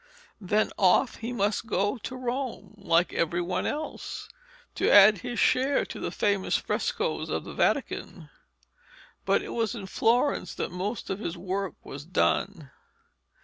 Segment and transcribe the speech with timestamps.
[0.41, 4.29] Then off he must go to Rome, like every one else,
[4.73, 8.31] to add his share to the famous frescoes of the Vatican.
[9.25, 12.71] But it was in Florence that most of his work was done.